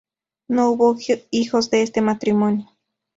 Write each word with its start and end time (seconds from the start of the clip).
No 0.47 0.71
hubo 0.71 0.97
hijos 1.29 1.69
de 1.69 1.83
este 1.83 2.01
matrimonio. 2.01 2.71